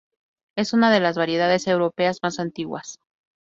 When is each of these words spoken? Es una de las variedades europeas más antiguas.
Es 0.57 0.73
una 0.73 0.89
de 0.91 0.99
las 0.99 1.15
variedades 1.15 1.67
europeas 1.67 2.17
más 2.23 2.39
antiguas. 2.39 2.97